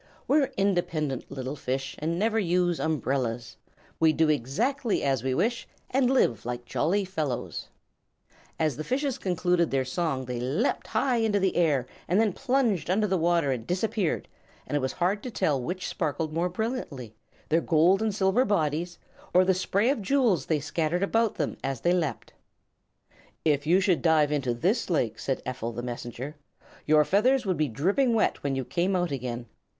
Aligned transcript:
"We're 0.27 0.49
independent 0.57 1.29
little 1.29 1.55
fish 1.55 1.95
And 1.99 2.17
never 2.17 2.39
use 2.39 2.79
umbrellas. 2.79 3.57
We 3.99 4.13
do 4.13 4.29
exactly 4.29 5.03
as 5.03 5.23
we 5.23 5.35
wish 5.35 5.67
And 5.91 6.09
live 6.09 6.43
like 6.43 6.65
jolly 6.65 7.05
fellows." 7.05 7.67
As 8.57 8.77
the 8.77 8.83
fishes 8.83 9.19
concluded 9.19 9.69
their 9.69 9.85
song 9.85 10.25
they 10.25 10.39
leaped 10.39 10.87
high 10.87 11.17
into 11.17 11.39
the 11.39 11.55
air 11.55 11.85
and 12.07 12.19
then 12.19 12.33
plunged 12.33 12.89
under 12.89 13.05
the 13.05 13.19
water 13.19 13.51
and 13.51 13.67
disappeared, 13.67 14.27
and 14.65 14.75
it 14.75 14.79
was 14.79 14.93
hard 14.93 15.21
to 15.21 15.29
tell 15.29 15.61
which 15.61 15.87
sparkled 15.87 16.33
most 16.33 16.53
brilliantly, 16.53 17.13
their 17.49 17.61
gold 17.61 18.01
and 18.01 18.15
silver 18.15 18.43
bodies 18.43 18.97
or 19.35 19.45
the 19.45 19.53
spray 19.53 19.91
of 19.91 20.01
jewels 20.01 20.47
they 20.47 20.59
scattered 20.59 21.03
about 21.03 21.35
them 21.35 21.57
as 21.63 21.81
they 21.81 21.93
leaped. 21.93 22.33
"If 23.45 23.67
you 23.67 23.79
should 23.79 24.01
dive 24.01 24.31
into 24.31 24.55
this 24.55 24.89
lake," 24.89 25.19
said 25.19 25.43
Ephel 25.45 25.71
the 25.75 25.83
Messenger, 25.83 26.37
"your 26.87 27.05
feathers 27.05 27.45
would 27.45 27.57
be 27.57 27.67
dripping 27.67 28.15
wet 28.15 28.41
when 28.41 28.55
you 28.55 28.65
came 28.65 28.95
out 28.95 29.11
again. 29.11 29.45